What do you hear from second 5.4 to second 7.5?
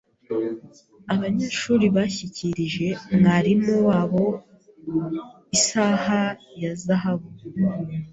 isaha ya zahabu.